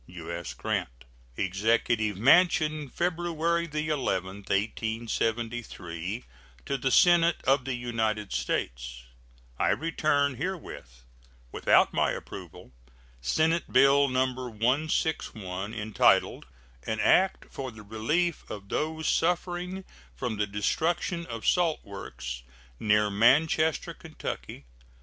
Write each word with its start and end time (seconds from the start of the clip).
U.S. 0.07 0.55
GRANT. 0.55 1.05
EXECUTIVE 1.37 2.17
MANSION, 2.17 2.89
February 2.89 3.67
11, 3.71 4.25
1873. 4.37 6.23
To 6.65 6.75
the 6.75 6.89
Senate 6.89 7.35
of 7.43 7.65
the 7.65 7.75
United 7.75 8.33
States: 8.33 9.03
I 9.59 9.69
return 9.69 10.37
herewith 10.37 11.03
without 11.51 11.93
my 11.93 12.13
approval 12.13 12.71
Senate 13.21 13.71
bill 13.71 14.09
No. 14.09 14.23
161, 14.25 15.71
entitled 15.75 16.47
"An 16.81 16.99
act 16.99 17.45
for 17.51 17.69
the 17.69 17.83
relief 17.83 18.49
of 18.49 18.69
those 18.69 19.07
suffering 19.07 19.85
from 20.15 20.37
the 20.37 20.47
destruction 20.47 21.27
of 21.27 21.45
salt 21.45 21.79
works 21.85 22.41
near 22.79 23.11
Manchester, 23.11 23.93
Ky. 23.93 24.63